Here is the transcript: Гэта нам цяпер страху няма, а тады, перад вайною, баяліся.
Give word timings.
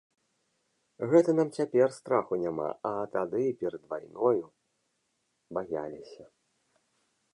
Гэта 1.09 1.35
нам 1.39 1.49
цяпер 1.59 1.87
страху 1.97 2.33
няма, 2.45 2.69
а 2.93 2.93
тады, 3.17 3.43
перад 3.61 3.83
вайною, 3.91 4.41
баяліся. 5.59 6.25